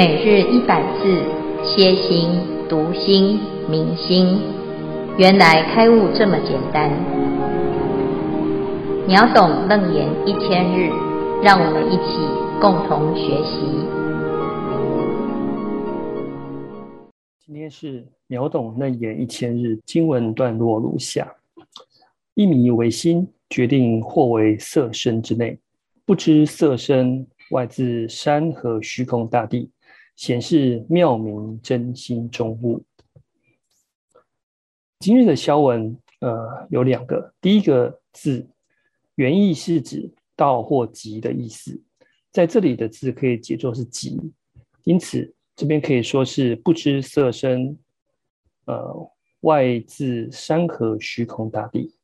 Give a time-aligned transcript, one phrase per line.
[0.00, 1.22] 每日一百字，
[1.62, 2.30] 歇心、
[2.70, 4.40] 读心、明心，
[5.18, 6.90] 原来开悟这么简单。
[9.06, 10.88] 秒懂楞严一千日，
[11.42, 12.16] 让我们一起
[12.62, 13.60] 共同学习。
[17.44, 21.30] 今天是秒懂楞严一千日经文段落如下：
[22.32, 25.58] 一迷为心，决定或为色身之内，
[26.06, 29.70] 不知色身外自山河虚空大地。
[30.20, 32.84] 显示妙明真心中物。
[34.98, 37.32] 今日的消文，呃，有两个。
[37.40, 38.46] 第一个字
[39.14, 41.82] 原意是指到或即的意思，
[42.30, 44.20] 在这里的字可以解作是即，
[44.84, 47.78] 因此这边可以说是不知色身，
[48.66, 49.10] 呃，
[49.40, 51.94] 外自山河虚空大地。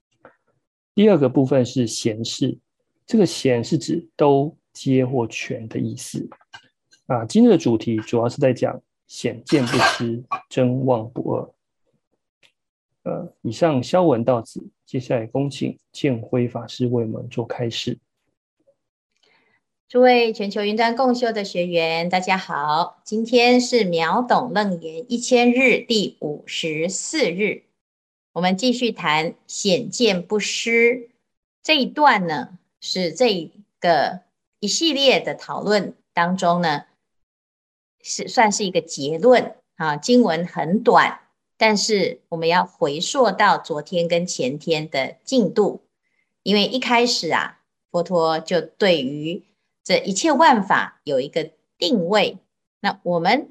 [0.94, 2.58] 第二个部分是显示，
[3.06, 6.26] 这个显是指都皆或全的意思。
[7.06, 11.54] 啊，今日的主题主要是在讲显见不失，真妄不二。
[13.04, 18.00] 呃，以上消文到此，接下来恭请建辉法师为我们做开示。
[19.88, 27.62] 诸位全球云端共修的学员，大家好，今天是秒懂楞严一千日第五十四日，
[28.32, 31.10] 我们继续谈显见不失
[31.62, 34.22] 这一段呢，是这个
[34.58, 36.86] 一系列的讨论当中呢。
[38.08, 41.18] 是算是一个结论啊，经文很短，
[41.58, 45.82] 但是我们要回溯到昨天跟前天的进度，
[46.44, 47.58] 因为一开始啊，
[47.90, 49.42] 佛陀就对于
[49.82, 52.38] 这一切万法有一个定位，
[52.78, 53.50] 那我们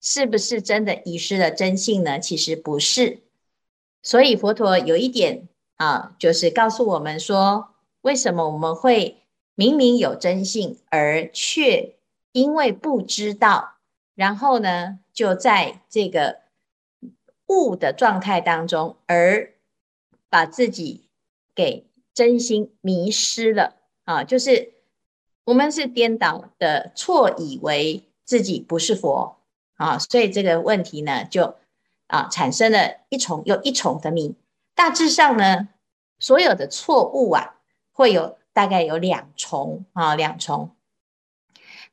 [0.00, 2.20] 是不是真的遗失了真性呢？
[2.20, 3.24] 其实不是，
[4.02, 7.70] 所以佛陀有一点啊，就是告诉我们说，
[8.02, 9.24] 为什么我们会
[9.56, 11.93] 明明有真性，而却
[12.34, 13.76] 因为不知道，
[14.16, 16.40] 然后呢，就在这个
[17.46, 19.52] 悟的状态当中，而
[20.28, 21.08] 把自己
[21.54, 24.24] 给真心迷失了啊！
[24.24, 24.72] 就是
[25.44, 29.36] 我们是颠倒的，错以为自己不是佛
[29.76, 31.54] 啊，所以这个问题呢，就
[32.08, 34.34] 啊产生了一重又一重的迷。
[34.74, 35.68] 大致上呢，
[36.18, 37.60] 所有的错误啊，
[37.92, 40.74] 会有大概有两重啊，两重。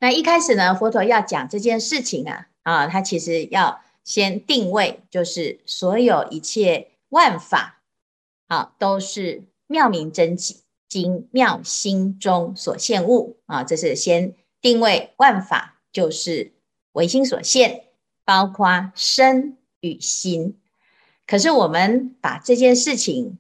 [0.01, 7.83] 那一开始呢，佛陀要讲这件事情啊，啊，他其实要先定位，就是所有一切万法，
[8.47, 10.35] 啊，都是妙明真
[10.89, 16.51] 经妙心中所现物啊，这是先定位万法就是
[16.93, 17.83] 唯心所现，
[18.25, 20.59] 包括身与心。
[21.27, 23.37] 可是我们把这件事情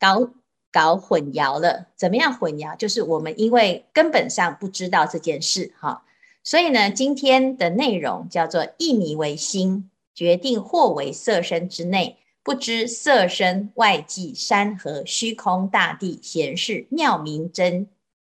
[0.00, 0.30] 搞。
[0.74, 2.76] 搞混淆了，怎么样混淆？
[2.76, 6.04] 就是我们因为根本上不知道这件事，哈，
[6.42, 17.88] 所以呢，今天的内容叫做一迷为心，决定或为色身之内，不知色身外即山河虚空大地，闲事妙明真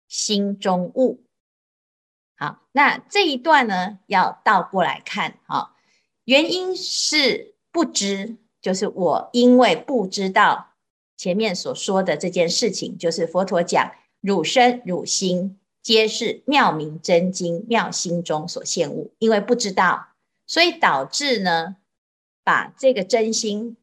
[0.07, 1.19] 心中物。
[2.37, 5.75] 好，那这一段呢，要倒过来看，哈，
[6.23, 10.67] 原因是不知，就是我因为不知道。
[11.19, 13.91] 前面所说的这件事情，就是佛陀讲
[14.21, 20.07] 汝身汝心皆是妙明真经妙心中所现物，因为不知道，
[20.47, 21.75] 所以导致呢，
[22.45, 23.75] 把这个真心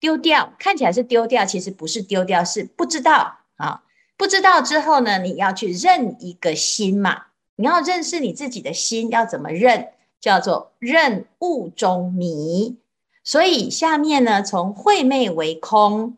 [0.00, 3.82] 丢掉，看起来是丢掉，其实不是丢掉，是不知道啊。
[4.16, 9.88] 不知道之后呢，你要去认一个心嘛，你要认识你自己的心，要怎么认？
[10.18, 12.78] 叫做认物中迷。
[13.22, 16.16] 所以下面呢，从晦昧为空。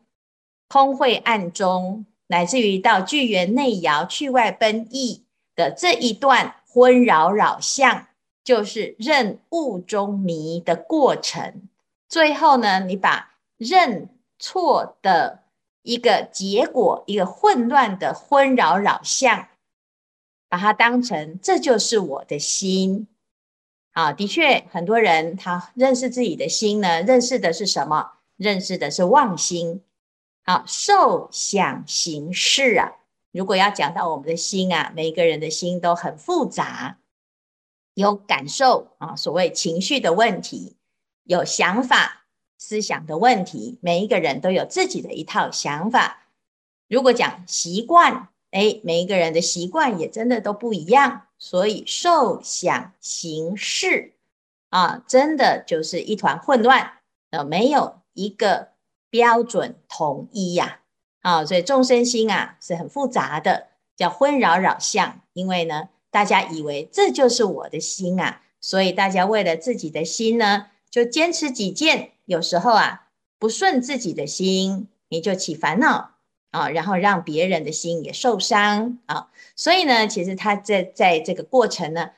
[0.68, 8.08] 空慧暗中，乃至于到聚缘内摇去外奔逸的这一段昏扰扰相，
[8.42, 11.68] 就是认物中迷的过程。
[12.08, 14.08] 最后呢，你把认
[14.38, 15.44] 错的
[15.82, 19.48] 一个结果，一个混乱的昏扰扰相，
[20.48, 23.06] 把它当成这就是我的心。
[23.92, 28.14] 啊，的确，很多人他认识自己的心呢，认识的是什么？
[28.36, 29.82] 认识的是妄心。
[30.46, 32.92] 好，受想行识啊，
[33.32, 36.98] 如果要讲到我们的心啊，每一个人的心都很复杂，
[37.94, 40.76] 有感受啊，所谓情绪的问题，
[41.22, 42.26] 有想法、
[42.58, 46.26] 思想的问题，每一个人都有自己的一套想法。
[46.88, 54.12] 如果讲习惯，哎，每一个人的习惯也真的都不一样，所以受想行识
[54.68, 56.98] 啊，真的就是一团混乱，
[57.30, 58.73] 呃，没有一个。
[59.14, 60.80] 标准统一呀，
[61.20, 65.20] 啊，所以众生心啊是很复杂的，叫纷扰扰相。
[65.34, 72.10] 因为呢，大家以为这就是我的心啊，所以大家为了自己的心呢，就坚持己见。
[72.24, 76.16] 有时候啊，不顺自己的心，你就起烦恼
[76.50, 79.28] 啊，然后让别人的心也受伤啊。
[79.54, 82.10] 所以呢，其实他在在这个过程呢，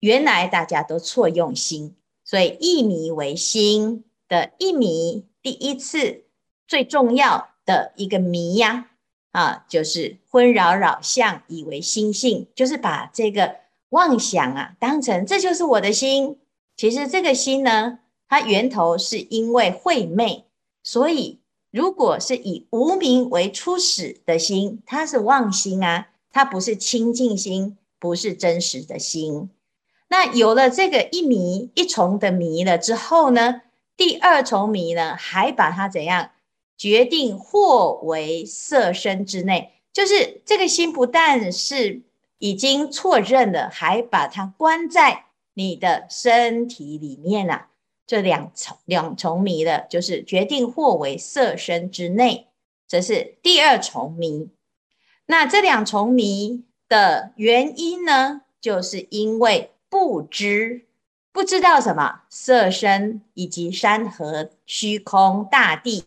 [0.00, 6.23] 原来大家都错用心，所以一迷为心的一迷，第一次
[6.74, 8.86] 最重要的一个迷呀。
[9.30, 13.56] 啊，就是昏扰扰相，以为心性，就是把这个
[13.90, 16.36] 妄想啊当成这就是我的心。
[16.76, 20.46] 其实这个心呢，它源头是因为慧昧，
[20.82, 21.38] 所以
[21.70, 29.48] 如果是以无名为初始的心，它是妄心啊，它不是清净心，不是真实的心。
[30.08, 33.62] 那有了这个一迷一重的迷了之后呢，
[33.96, 36.30] 第二重迷呢，还把它怎样？
[36.76, 42.02] 决定或为色身之内，就是这个心不但是
[42.38, 47.68] 已经错认了，还把它关在你的身体里面了、
[48.06, 52.48] 这两重两重迷了，就是决定或为色身之内，
[52.88, 54.50] 这是第二重迷。
[55.26, 60.86] 那这两重迷的原因呢，就是因为不知
[61.32, 66.04] 不知道什么色身以及山河虚空大地。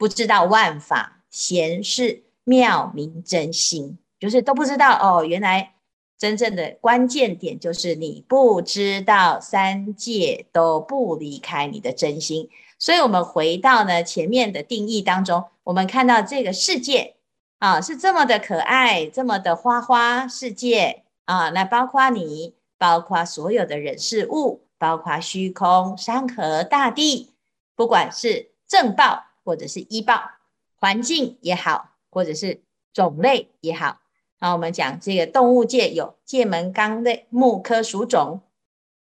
[0.00, 5.26] 不知道万法闲事妙明真心，就是都不知道哦。
[5.26, 5.74] 原来
[6.16, 12.48] 真正的关键点就是你不知道三界都不离开你的真心。
[12.78, 17.16] 所以，我们回到呢前面的定义当中，我们看到这个世界
[17.58, 21.50] 啊是这么的可爱，这么的花花世界啊。
[21.50, 27.34] 那包括你，包括所有的人事物，包括虚空、山河、大地，
[27.76, 29.26] 不管是正报。
[29.50, 30.30] 或者是依报
[30.76, 32.62] 环境也好，或者是
[32.92, 33.98] 种类也好，
[34.38, 38.42] 那我们讲这个动物界有界门纲类目科属种，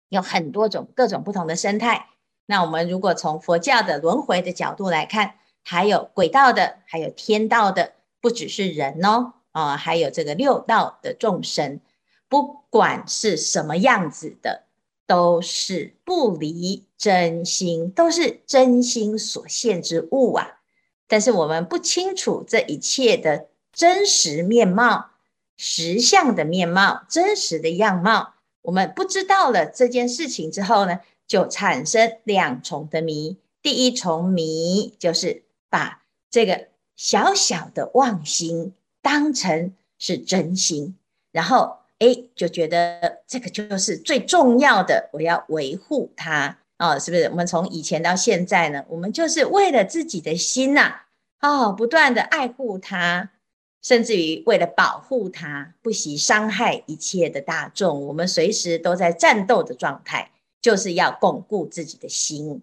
[0.09, 2.09] 有很多种各种不同的生态。
[2.47, 7.93] 那我们如果从佛教的轮回的角度来看，还有鬼道的，还有天道的，
[8.23, 11.81] 不只是人哦，啊，还有这个六道的众生，
[12.31, 14.65] 不管是什么样子的。
[15.11, 20.61] 都是不离真心，都是真心所现之物啊！
[21.09, 25.11] 但是我们不清楚这一切的真实面貌、
[25.57, 28.35] 实相的面貌、真实的样貌。
[28.63, 33.37] 我们不知道了这件事情之后呢，就产生两重的迷。
[33.63, 40.97] 第一重迷就是把这个小小的妄心当成是真心，
[41.33, 41.80] 然后。
[42.01, 47.25] 哎，就觉得这个就是最重要的，我要维护它哦，是不是？
[47.25, 51.03] 我们从以前到现在呢，我们就是为了自己的心呐，
[51.41, 53.31] 哦，不断的爱护它，
[53.83, 60.31] 甚至于为了保护它，不惜伤害一切的大众，我们随时都在战斗的状态，
[60.63, 62.63] 就是要巩固自己的心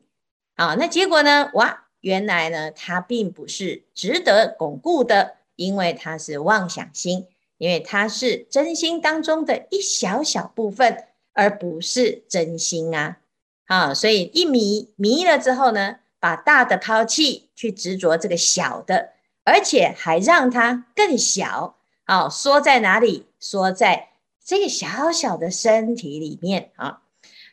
[0.56, 0.76] 啊。
[0.80, 1.52] 那结果呢？
[1.54, 7.28] 哇，原来呢，它并不是值得巩固的，因为它是妄想心。
[7.58, 13.18] 因为它是真心当中的一小小部分，而不是真心啊！
[13.66, 19.10] 啊，所以一迷迷了之后呢，把大的抛弃，去执着这个小的，
[19.44, 22.30] 而且还让它更小啊！
[22.30, 23.26] 缩在哪里？
[23.40, 24.10] 缩在
[24.44, 27.02] 这个小小的身体里面啊！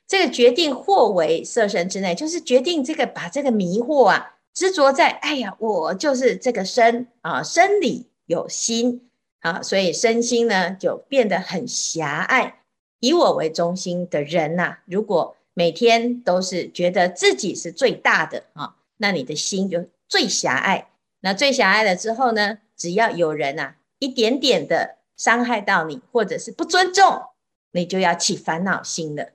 [0.06, 9.08] 这个决定或为色身之内，就是决定这个把这个迷惑啊，执着在哎呀，我就是这个身啊，身里有心。
[9.44, 12.60] 啊，所以身心呢就变得很狭隘，
[13.00, 20.88] 以我为中心的人呐、如果每天都是觉得自己是最大的啊，那你的心就最狭隘。
[21.20, 27.24] 那最狭隘了之后呢，只要有人啊一点点的伤害到你，或者是不尊重，
[27.72, 29.32] 你就要起烦恼心了。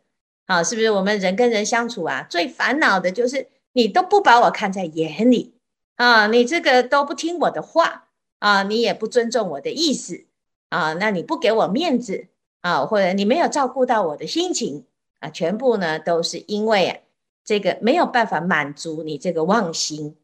[0.47, 0.89] 啊，是不是？
[0.89, 5.53] 我们人跟人相处啊，最烦恼的就是你都不把我看在眼里
[5.97, 8.07] 啊，你这个都不听我的话。
[8.39, 10.25] 啊，你也不尊重我的意思
[10.69, 12.27] 啊，那你不给我面子
[12.61, 14.85] 啊，或者你没有照顾到我的心情
[15.19, 16.97] 啊，全部呢都是因为啊
[17.43, 20.15] 这个没有办法满足你这个妄心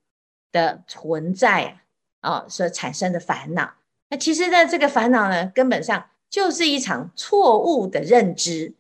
[0.52, 1.80] 的存在
[2.22, 3.74] 啊，所产生的烦恼。
[4.10, 8.74] 那其实呢，这个烦恼呢，根本上就是一场错误的认知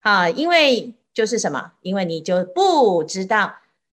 [0.00, 1.72] 啊，因为就是什么？
[1.80, 3.56] 因为你就不知道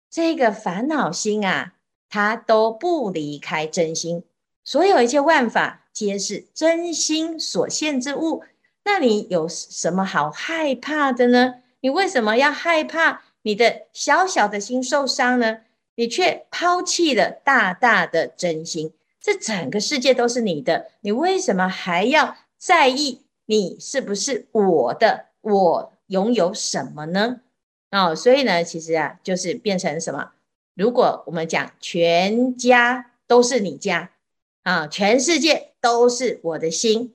[0.09, 1.75] 这个烦恼心啊，
[2.09, 4.25] 它都不离开真心。
[4.65, 8.43] 所有一切万法皆是真心所现之物，
[8.85, 11.55] 那你有什么好害怕的呢？
[11.81, 15.59] 你为什么要害怕你的小小的心受伤呢？
[15.97, 25.27] 你却抛弃了大大的真心，这整个世界都是你的，你为什么还要在意你是不是我的？
[25.43, 27.41] 我拥有什么呢？
[27.91, 30.31] 哦，所以呢，其实啊，就是变成什么？
[30.75, 34.12] 如果我们讲全家都是你家
[34.63, 37.15] 啊，全世界都是我的心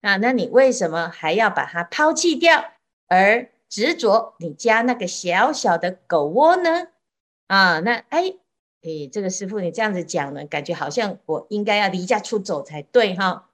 [0.00, 2.72] 啊，那你为什么还要把它抛弃掉，
[3.08, 6.88] 而执着你家那个小小的狗窝呢？
[7.46, 8.34] 啊，那哎。
[8.84, 13.48] 诶，这个师傅，你这样子讲呢，感觉好像我应该要离家出走才对哈。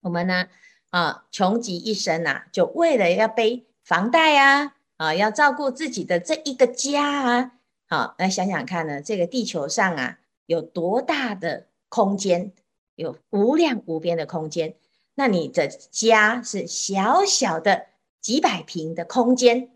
[0.00, 0.48] 我们呢，
[0.90, 7.52] 啊，穷极一生呐、啊，就为了要背房贷啊，啊，要照顾自己的这一个家啊。
[7.88, 12.52] 好，来想想看呢，这个地球上啊，有多大的空间，
[12.96, 14.74] 有无量无边的空间。
[15.14, 17.86] 那你的家是小小的
[18.20, 19.70] 几百平的空间，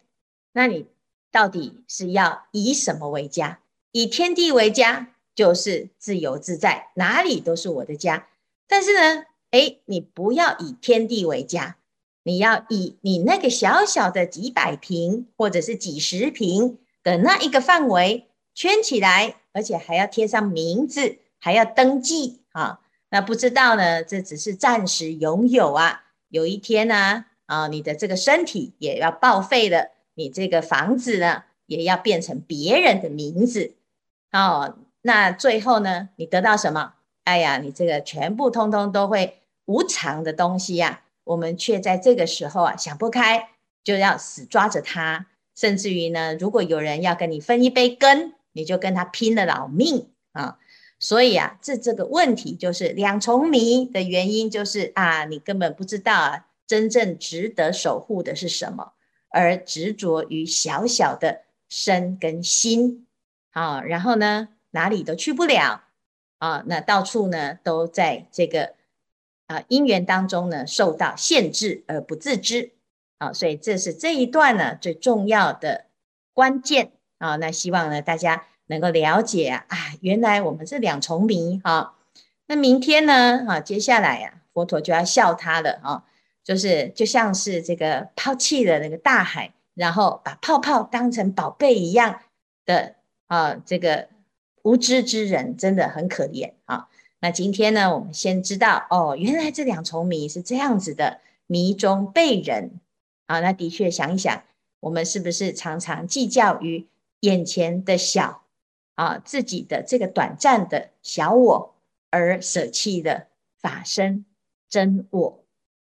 [0.53, 0.87] 那你
[1.31, 3.61] 到底是要以什么为家？
[3.93, 8.29] 以天地为家，就是自由自在，哪里都是我的家。
[8.69, 11.77] 但是呢，诶，你不要以天地为家，
[12.23, 22.81] 你要以你那个小小的几百平或者是几十平的那一个范围圈起来，而且还要贴上名字，还要登记啊。
[23.11, 26.05] 那不知道呢，这只是暂时拥有啊。
[26.29, 33.75] 有一天呢，啊，你的这个身体也要报废了，你这个房子呢，也要变成别人的名字。
[34.33, 36.11] 哦，那最后呢？
[36.17, 36.95] 你得到什么？
[37.25, 43.51] 哎呀，你这个全部通通都会无常的东西呀、啊，我们却在这个时候啊想不开，
[43.83, 45.27] 就要死抓着它。
[45.57, 50.59] 甚至于呢，如果有人要跟你分一杯羹，你就跟他拼了老命啊！
[51.03, 58.93] 所以啊，这这个问题就是两重迷的原因，就是啊，你根本不知道啊，真正值得守护的是什么，
[59.31, 61.41] 而执着于小小的
[61.71, 63.07] 身跟心。
[63.51, 65.85] 好，然后呢，哪里都去不了
[66.37, 68.75] 啊，那到处呢都在这个
[69.47, 72.73] 啊因缘当中呢受到限制而不自知
[73.17, 75.87] 啊，所以这是这一段呢最重要的
[76.35, 77.37] 关键啊。
[77.37, 81.95] 那希望呢大家能够了解啊，啊，原来我们是两重迷啊。
[82.47, 86.05] 那明天呢啊，接下来呀，佛陀就要笑他了啊，
[86.43, 92.21] 就是就像是这个抛弃了那个大海，然后把泡泡当成宝贝一样
[92.65, 92.95] 的。
[93.27, 94.09] 啊，这个
[94.63, 96.89] 无知之人真的很可怜啊。
[97.21, 102.81] 那今天呢，我们先知道哦，原来这两重迷是这样子的，迷中被人
[103.27, 103.39] 啊。
[103.39, 104.43] 那的确想一想，
[104.81, 106.89] 我们是不是常常计较于
[107.21, 108.43] 眼前的小
[108.95, 111.77] 啊，自己的这个短暂的小我，
[112.11, 113.29] 而舍弃的
[113.59, 114.25] 法身
[114.69, 115.45] 真我，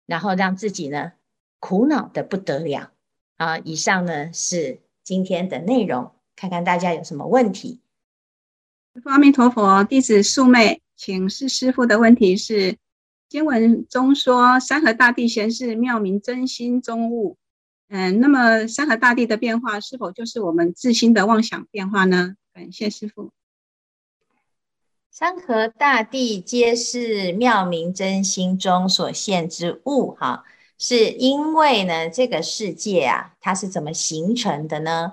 [0.06, 1.12] 然后让自己呢
[1.58, 2.92] 苦恼的不得了
[3.36, 3.58] 啊。
[3.58, 6.12] 以上呢是今天的内容。
[6.40, 7.80] 看看大家有什么问题。
[9.02, 12.76] 阿弥陀佛，弟子素昧，请示师父的问题是：
[13.28, 17.36] 经文中说山河大地闲是妙明真心中物，
[17.88, 22.36] 嗯，那么山河大地的变化是否就是我们自心的妄想变化呢？
[22.58, 23.30] 感谢师父。
[25.12, 30.44] 山河大地皆是妙明真心中所现之物，哈，
[30.76, 35.12] 是因为呢，这个世界啊，它是怎么形成的呢？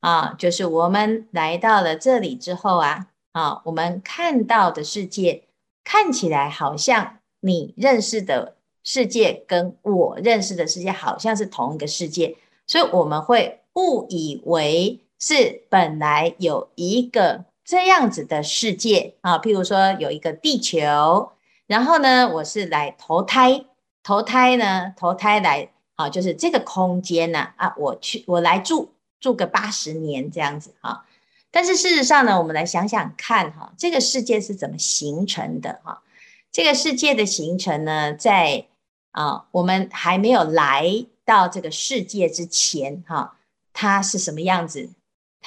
[0.00, 5.44] 啊，就是我们来到了这里之后啊，啊，我们看到的世界
[5.84, 21.32] 看起来好像你认识的世界跟我认识的世界好像是同一个世界，所以我们会误以为是本来有一个这样子的世界啊，譬如说有一个地球，
[21.66, 23.64] 然后呢，我是来投胎，
[24.02, 28.92] 投胎呢，投胎来啊，就是这个空间呢，啊，我去，我来住。
[29.18, 31.06] 住个八十年这样子哈，
[31.50, 36.02] 但是事实上呢，我们来想想看哈，这个世界是怎么形成的哈？
[36.52, 38.66] 这个世界的形成呢，在
[39.12, 43.38] 啊，我们还没有来到这个世界之前哈，
[43.72, 44.90] 它是什么样子？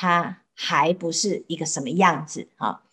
[0.01, 2.83] 它还不是一个什么样子哈。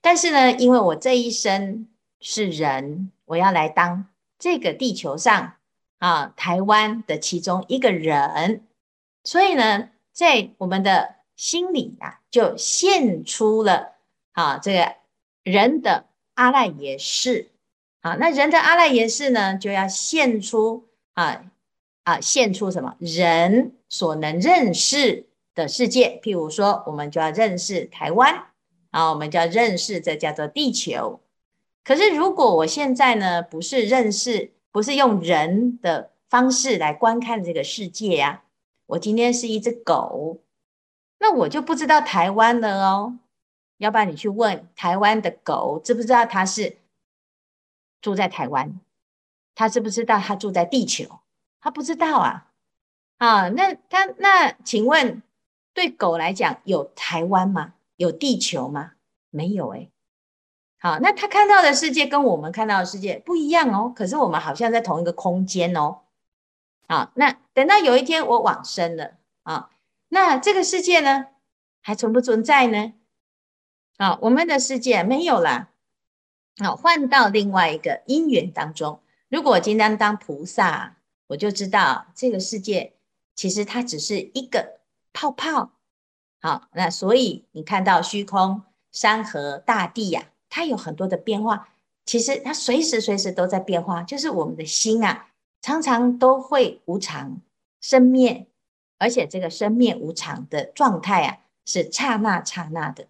[0.00, 1.86] 但是呢，因为我这一生
[2.20, 4.06] 是人，我要来当
[4.38, 5.56] 这个地球上
[5.98, 8.62] 啊，台湾的其中一个人，
[9.24, 9.90] 所以呢。
[10.14, 13.94] 在我们的心里啊，就现出了
[14.30, 14.94] 啊，这个
[15.42, 16.04] 人的
[16.34, 17.50] 阿赖耶识。
[18.00, 21.42] 啊，那人的阿赖耶识呢，就要现出啊
[22.04, 22.94] 啊，现出什么？
[23.00, 26.20] 人所能认识的世界。
[26.22, 28.46] 譬如说，我们就要认识台湾
[28.90, 31.20] 啊，我们就要认识这叫做地球。
[31.84, 38.42] 可是，如果我现在呢，不是认识，不是用人的方式来观看这个世界呀、
[38.86, 40.40] 我今天是一只狗，
[41.18, 43.18] 那我就不知道台湾了哦。
[43.78, 46.78] 要不然你去问台湾的狗，知不知道它是
[48.00, 48.80] 住在台湾？
[49.54, 51.20] 它知不知道它住在地球？
[51.60, 52.50] 它不知道啊。
[53.18, 55.22] 啊，那他那请问，
[55.74, 57.74] 对狗来讲有台湾吗？
[57.96, 58.92] 有地球吗？
[59.30, 59.88] 没有哎。
[60.78, 63.92] 好，那他看到的世界跟我们看到的世界不一样哦。
[63.94, 65.98] 可是我们好像在同一个空间哦。
[66.86, 69.12] 好，那等到有一天我往生了
[69.42, 69.70] 啊，
[70.08, 71.26] 那这个世界呢，
[71.80, 72.92] 还存不存在呢？
[73.96, 75.70] 啊，我们的世界没有了。
[76.62, 79.00] 好，换到另外一个因缘当中。
[79.28, 80.96] 如果我今天当菩萨，
[81.28, 82.92] 我就知道这个世界
[83.34, 84.80] 其实它只是一个
[85.14, 85.72] 泡泡。
[86.42, 88.60] 好，那所以你看到虚空、
[88.92, 90.28] 山河、大地呀。
[90.50, 91.70] 它有很多的变化，
[92.06, 95.26] 其实它随时随时都在变化，就是我们的心啊，
[95.60, 97.40] 常常都会无常
[97.80, 98.46] 生灭，
[98.98, 103.08] 而且这个生灭无常的状态啊，是刹那刹那的。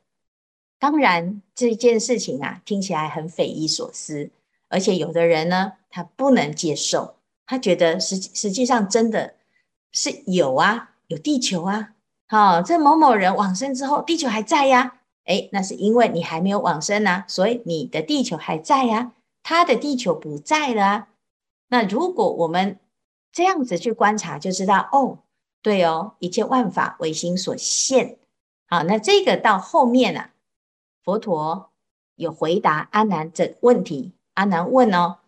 [0.78, 4.30] 当然，这件事情啊，听起来很匪夷所思，
[4.68, 9.34] 而且有的人呢，他不能接受，他觉得实实际上真的
[9.92, 11.93] 是有啊，有地球啊，
[12.34, 14.98] 好，这某某人往生之后，地球还在呀。
[15.22, 19.12] 哎，那是因为你还没有往生呐，所以你的地球还在呀，
[19.44, 21.08] 他的地球不在了啊。
[21.68, 22.80] 那如果我们
[23.30, 25.18] 这样子去观察，就知道哦，
[25.62, 28.18] 对哦，一切万法唯心所现。
[28.66, 30.30] 好，那这个到后面啊，
[31.04, 31.70] 佛陀
[32.16, 34.10] 有回答阿难这问题。
[34.34, 35.18] 阿难问哦，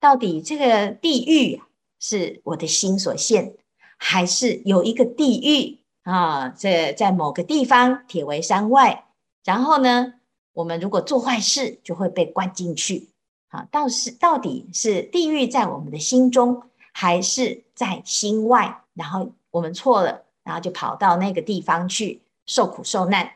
[0.00, 1.60] 到底这个地狱
[1.98, 3.58] 是我的心所现，
[3.98, 5.79] 还是有一个地狱
[6.10, 6.48] 啊？
[6.48, 9.06] 这在某个地方，铁围山外。
[9.44, 10.14] 然后呢，
[10.52, 13.08] 我们如果做坏事，就会被关进去。
[13.48, 16.62] 啊，到是到底是地狱在我们的心中，
[16.92, 18.82] 还是在心外？
[18.94, 23.32] 然后我们错了，然后就跑到那个地方去受苦受难，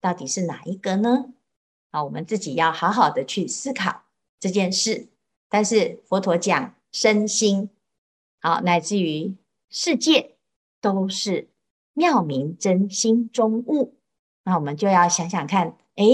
[0.00, 1.26] 到底是哪一个呢？
[1.90, 4.02] 啊，我们自己要好好的去思考
[4.38, 5.08] 这件事。
[5.48, 7.70] 但是佛陀讲身心，
[8.40, 9.34] 好，乃至于
[9.70, 10.36] 世界，
[10.80, 11.48] 都是
[11.96, 13.96] 妙明真心中物。
[14.44, 16.04] 那我们就要想想看，哎，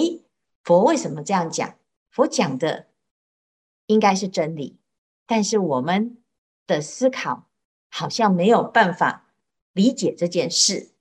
[0.62, 1.74] 佛为什么这样讲？
[2.08, 2.86] 佛讲的
[3.86, 4.78] 应该是真理，
[5.26, 6.18] 但是我们
[6.68, 7.48] 的思考
[7.90, 9.26] 好像没有办法
[9.72, 10.92] 理解这件事。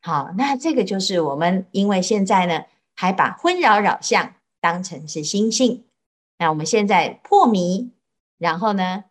[0.00, 5.84] 好，那这个就是我们因为现在呢，还把纷扰扰相当成是心性。
[6.38, 7.92] 那我们现在破迷，
[8.38, 9.04] 然后呢，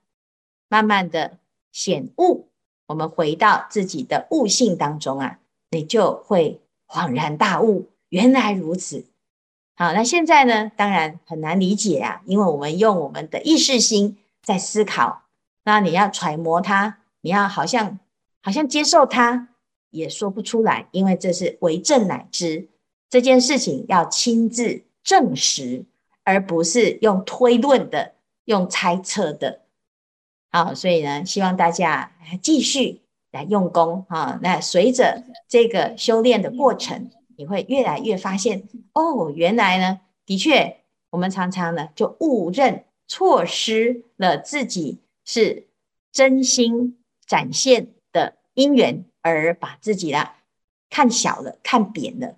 [0.67, 1.38] 慢慢的
[1.71, 2.49] 显悟，
[2.93, 5.39] 我们回到自己的悟性当中啊，
[5.71, 6.62] 你就会。
[6.86, 9.08] 恍然大悟，原来如此。
[9.73, 10.71] 好，那现在呢？
[10.75, 15.23] 当然很难理解啊，因为我们用我们的意识心在思考，
[15.63, 17.97] 那你要揣摩它，你要好像
[18.43, 19.47] 好像接受它，
[19.89, 22.67] 也说不出来，因为这是为证乃知
[23.10, 25.84] 这件事情要亲自证实，
[26.23, 28.13] 而不是用推论的、
[28.45, 29.62] 用猜测的。
[30.54, 33.02] 好，所以呢，希望大家继续。
[33.34, 34.38] 来用功啊！
[34.44, 40.78] 那随着这个修炼的过程，你会越来越发现哦，原来呢，的确，
[41.10, 45.66] 我们常常呢就误认、错失了自己是
[46.12, 50.36] 真心展现的因缘，而把自己啦
[50.92, 52.36] 看小了、看扁了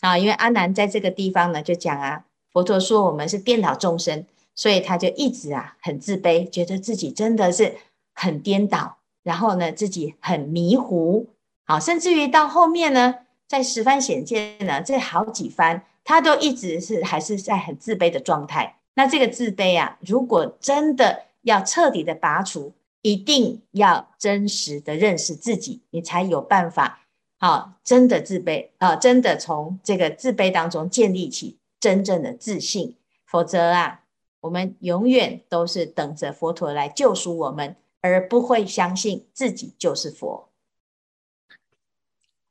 [0.00, 0.18] 啊！
[0.18, 7.76] 因为阿难在这个地方呢就讲啊，佛陀说我们是颠倒众生，所以他就一直啊很自卑，觉得自己真的是
[8.12, 8.96] 很颠倒。
[9.22, 11.26] 然后呢，自己很迷糊，
[11.64, 13.16] 好，甚至于到后面呢，
[13.48, 18.76] 在十番显见呢，这好几番，他都一直是还是在很自卑的状态。
[18.94, 27.00] 那这个自卑啊，如果真的要彻底的拔除，一定要真实的认识自己，你才有办法，
[27.38, 32.94] 好，真的自卑啊，真的从这个自卑当中建立起真正的自信。
[33.26, 34.02] 否则啊，
[34.40, 37.76] 我们永远都是等着佛陀来救赎我们。
[38.02, 40.52] 而不会相信自己就是佛。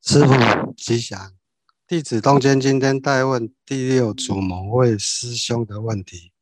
[0.02, 0.34] 师父
[0.76, 1.32] 吉祥，
[1.88, 6.34] 弟子东间今天代问第六组某位师兄的问题：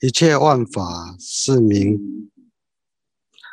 [0.00, 2.28] 一切万法是明，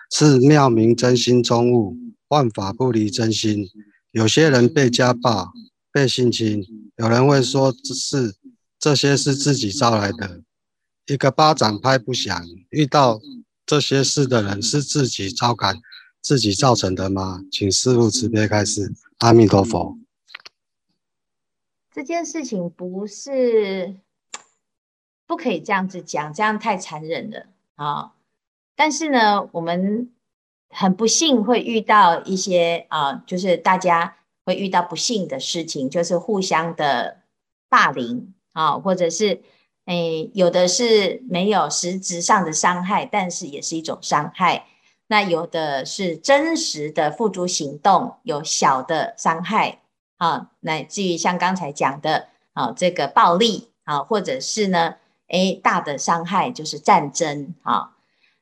[0.10, 1.96] 是妙明真心中物，
[2.30, 3.70] 万法不离真心。
[4.10, 5.54] 有些人被家暴、
[5.92, 8.36] 被性侵，有人会说这是
[8.80, 10.42] 这些是自己招来的，
[11.06, 12.46] 一个巴掌拍不响。
[12.70, 13.20] 遇到。
[13.66, 15.78] 这些事的人是自己招感、
[16.22, 17.40] 自己造成的吗？
[17.50, 18.92] 请师父慈悲开示。
[19.20, 19.98] 阿弥陀佛。
[21.94, 23.96] 这件事情不是
[25.26, 28.12] 不可以这样子讲，这样太残忍了啊！
[28.76, 30.12] 但是呢，我们
[30.68, 37.22] 很不幸会遇到一些啊，就是大家会遇到不幸的事情，就是互相的
[37.70, 39.42] 霸凌啊，或者是。
[39.86, 44.66] 诶，有的是没有实质上的伤害，但是也是一种伤害。
[45.08, 49.80] 那有的是真实的付诸行动，有小的伤害
[50.18, 54.96] 啊，乃至于像刚才讲的啊，这个暴力啊，或者是呢，
[55.28, 57.92] 诶，大的伤害就是战争啊。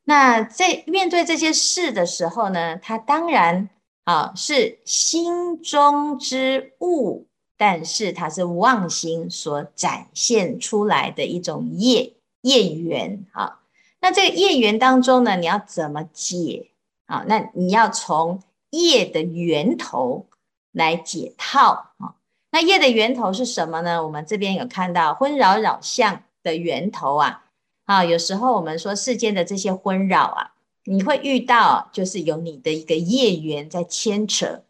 [0.03, 3.69] 那在面对这些事的时候呢，他当然
[4.03, 7.27] 啊是心中之物，
[7.61, 13.59] 但是它是妄心所展现出来的一种业业缘啊。
[13.99, 16.71] 那这个业缘当中呢，你要怎么解
[17.05, 17.23] 啊？
[17.27, 20.25] 那你要从业的源头
[20.71, 22.15] 来解套啊。
[22.49, 24.03] 那业的源头是什么呢？
[24.03, 27.43] 我们这边有看到纷扰扰相的源头啊。
[27.85, 30.53] 啊，有时候我们说世间的这些纷扰啊，
[30.85, 34.63] 你会遇到，就是有你的一个业缘在牵扯。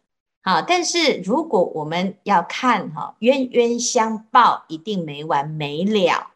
[0.44, 6.32] 好，但是如果我们要看哈，冤冤相报一定没完没了。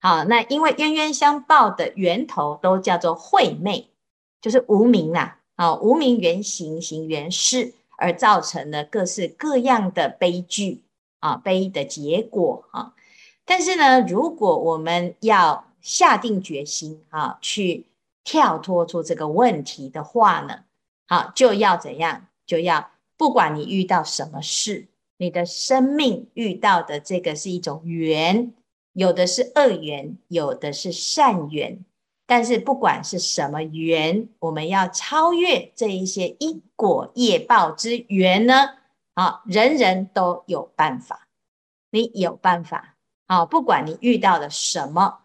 [0.00, 3.90] 好，那因为冤冤相报的源头都叫做晦昧，
[4.40, 5.34] 就是无名呐。
[5.56, 10.84] 啊，无明缘行，行缘识，而造成了各式各样的悲剧
[11.20, 12.94] 啊，悲的结果啊。
[13.46, 17.86] 但是呢，如果我们要下定决心啊，去
[18.22, 20.60] 跳脱出这个问题的话呢，
[21.06, 22.26] 好，就要怎样？
[22.46, 28.52] 就要不管你遇到什么事，你的生命遇到的这个是一种缘，
[28.92, 31.84] 有的是恶缘，有的是善缘。
[32.26, 38.70] 但是不管是什么缘，我们要超越这一些因果业报之缘呢？
[39.14, 41.28] 啊，人人都有办法，
[41.90, 45.20] 你有办法啊，不管你遇到了什么。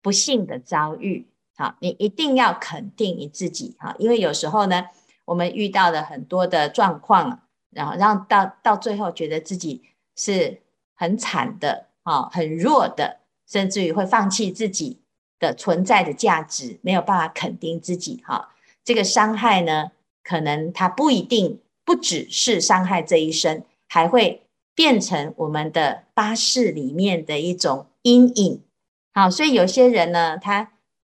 [0.00, 4.86] 不幸的遭遇，好，你一定要肯定你自己，哈，因为有时候呢，
[5.28, 9.82] 我们遇到了很多的状况，然后让到到最后觉得自己
[10.16, 10.62] 是
[10.94, 15.00] 很惨的，啊，很弱的，甚至于会放弃自己
[15.38, 19.92] 的存在的价值，没有办法肯定自己，哈，这个伤害呢，
[20.24, 28.62] 可能它不一定不只是伤害这一生，还会变成我们的八识里面的一种阴影。
[29.12, 30.72] 好，所以有些人呢，他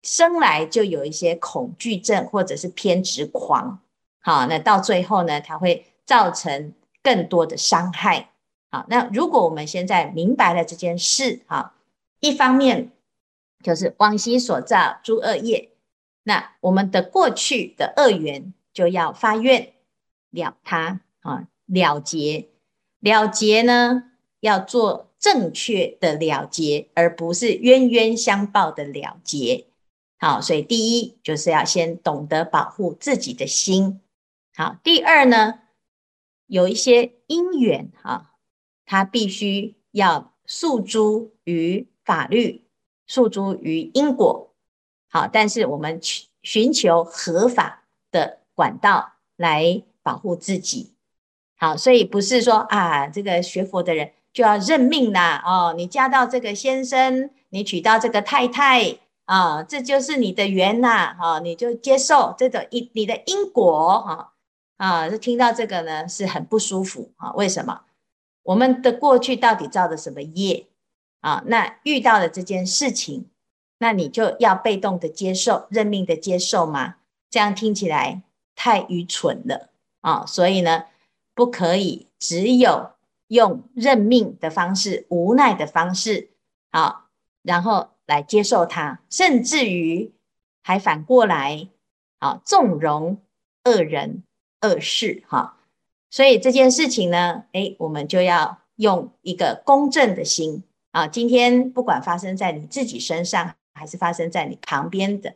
[0.02, 3.80] 生来就有一些恐惧症，或者是偏执狂。
[4.20, 8.30] 好，那到最后呢，他会造成更多的伤害。
[8.70, 11.74] 好，那如果我们现在明白了这件事，哈，
[12.20, 12.92] 一方面
[13.62, 15.70] 就是往昔所造诸恶业，
[16.24, 19.72] 那我们的过去的恶缘就要发愿
[20.30, 22.48] 了它啊，了结，
[23.00, 24.04] 了结呢
[24.40, 25.06] 要做。
[25.20, 29.66] 正确的了结，而不是冤冤相报的了结。
[30.16, 34.00] 好，所以第一就是要先懂得保护自己的心。
[34.58, 35.60] 好，第二呢，
[36.48, 38.34] 有一些因缘哈，
[38.84, 42.66] 它必须要诉诸于法律，
[43.06, 44.52] 诉诸于因果。
[45.08, 46.00] 好，但是我们
[46.42, 50.96] 寻求合法的管道来保护自己。
[51.56, 54.10] 好，所以不是说啊，这个学佛的人。
[54.32, 55.42] 就要认命啦！
[55.46, 61.14] 哦，你嫁到这个先生，你娶到这个太太啊，这就是你的缘呐！
[61.18, 64.34] 哈，你就接受这种因你的因果哈！
[64.78, 67.32] 啊就听到这个呢，是很不舒服啊。
[67.34, 67.82] 为什么？
[68.44, 70.66] 我们的过去到底造的什么业
[71.20, 71.44] 啊？
[71.46, 73.28] 那遇到了这件事情，
[73.76, 76.94] 那你就要被动的接受，认命的接受吗？
[77.28, 78.22] 这样听起来
[78.56, 79.68] 太愚蠢了
[80.00, 80.24] 啊！
[80.26, 80.86] 所以呢，
[81.34, 82.92] 不可以只有。
[83.28, 86.30] 用认命的方式、无奈的方式，
[86.72, 87.10] 好，
[87.42, 90.14] 然后来接受它，甚至于
[90.62, 91.68] 还反过来，
[92.18, 93.20] 好，纵容
[93.64, 94.22] 恶人
[94.62, 95.56] 恶事，哈。
[96.10, 101.06] 所以这件事情呢，诶，我们就要用一个公正的心啊。
[101.06, 105.34] 今天不管发生在你自己身上，还是发生在你旁边的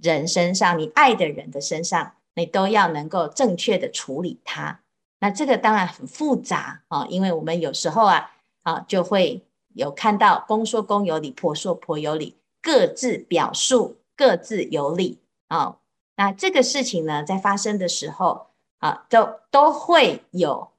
[0.00, 4.80] 人身上，你爱的人的身上，你都要能够正确的处理它。
[5.20, 8.30] 那这个当然很复杂啊，因为我们有时候啊，
[8.62, 9.42] 啊就会
[9.74, 15.76] 有看到公说公有理，婆说婆有理，各自表述各自有理啊。
[16.16, 18.46] 那这个事情呢，在发生的时候
[18.78, 20.70] 啊，都都会有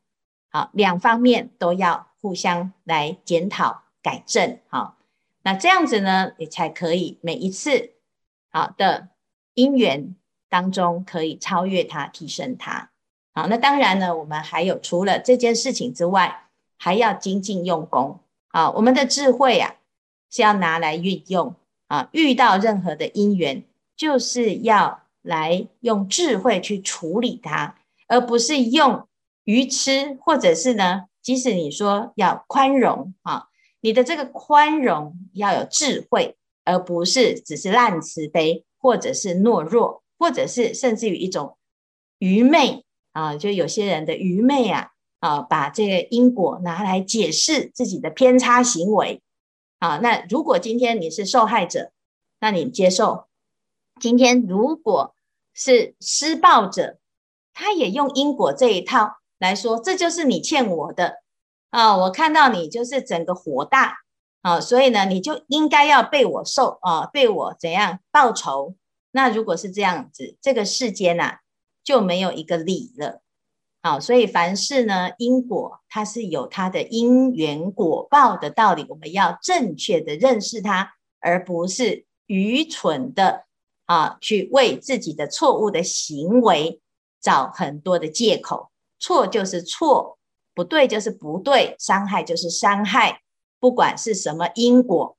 [0.50, 4.96] 啊两方面都要互相来检讨改正啊。
[5.44, 7.94] 那这样子呢，你才可以每一次
[8.50, 9.10] 好的
[9.54, 10.16] 因缘
[10.50, 12.90] 当中，可以超越它，提升它。
[13.34, 18.70] 好，那当然呢，我们还有除了这件事情之外，还要精进用功啊。
[18.72, 19.76] 我们的智慧啊，
[20.30, 21.56] 是要拿来运用
[21.88, 22.10] 啊。
[22.12, 23.64] 遇到任何的因缘，
[23.96, 27.76] 就是要来用智慧去处理它，
[28.08, 29.08] 而不是用
[29.44, 33.48] 愚痴，或者是呢，即使你说要宽容啊，
[33.82, 41.58] 你的这个宽容要有智慧，而不是只是滥慈悲或者是懦弱或者是甚至于一种
[42.18, 44.90] 愚昧啊，就有些人的愚昧啊
[45.20, 49.22] 啊，把这个因果拿来解释自己的偏差行为
[49.80, 49.98] 啊。
[49.98, 51.92] 那如果今天你是受害者，
[52.40, 53.28] 那你接受；
[54.00, 55.16] 今天如果
[55.54, 57.00] 是施暴者，
[57.60, 61.24] 他也用因果这一套来说，这就是你欠我的
[61.72, 61.98] 啊！
[61.98, 63.98] 我看到你就是整个火大
[64.44, 68.76] 啊，所以呢，你就应该要被我受啊，被我怎样报仇？
[69.10, 71.40] 那如果是这样子，这个世间呐
[71.84, 73.24] 就没有一个理了。
[73.82, 83.46] 好，所以凡事呢，因果它是有它的因缘果报的道理，我们要正确的认识它，而不是愚蠢的
[83.86, 86.80] 啊去为自己的错误的行为
[87.22, 88.72] 找很多的借口。
[89.00, 90.18] 错就是错，
[90.56, 93.22] 不对就是不对，伤害就是伤害，
[93.60, 95.16] 不管是什么因果。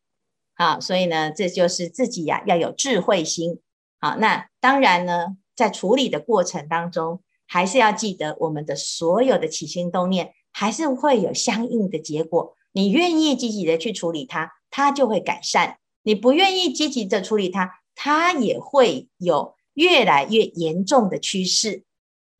[0.54, 3.60] 好，所以呢，这就是自己呀要有智慧心。
[4.00, 12.56] 好，那当然呢，在处理的过程当中，还是要记得我们的所有的起心动念，还是会有相应的结果。
[12.72, 21.84] 你愿意积极的去处理它，它就会改善；你不愿意积极的处理它，它也会有越来越严重的趋势。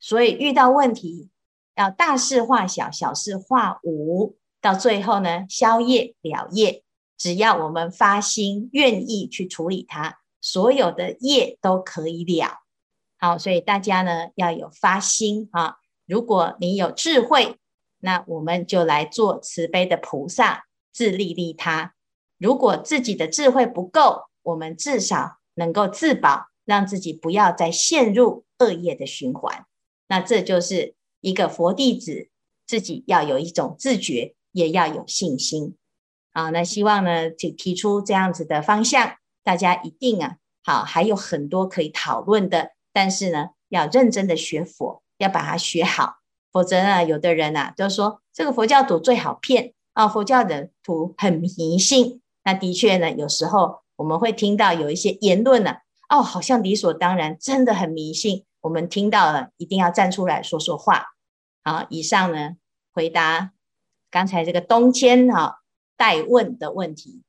[0.01, 1.31] 所以遇到问题，
[1.75, 6.83] 要大事化小，小事化无，到最后呢，消业了业。
[7.17, 10.19] 只要我们发心，愿意去处理它。
[10.41, 12.61] 所有的业都可以了，
[13.19, 15.79] 好，所以大家呢要有发心啊。
[16.07, 17.57] 如果你有智慧，
[17.99, 21.95] 那我们就来做慈悲的菩萨，自利利他。
[22.39, 29.67] 如果自己的智慧不够，我们至少能够自保，让自己不要再陷入恶业的循环。
[30.09, 32.29] 那这就是一个佛弟子
[32.67, 35.77] 自己要有一种自觉，也要有信心。
[36.33, 39.17] 好，那希望呢就提出这样子的方向。
[39.45, 46.17] 大家一定啊，好，还有很多可以讨论的，但是呢，要认真的学佛，要把它学好，
[46.53, 52.21] 否则呢，有的人啊，就说这个佛教徒最好骗啊，佛教的徒很迷信。
[52.45, 55.77] 那的确呢，有时候我们会听到有一些言论呢，
[56.11, 58.45] 哦，好像理所当然，真的很迷信。
[58.61, 61.07] 我们听到了，一定要站出来说说话。
[61.65, 62.57] 好，以上呢，
[62.93, 63.53] 回答
[64.11, 65.61] 刚才这个东迁哈
[65.97, 67.23] 代问的问题。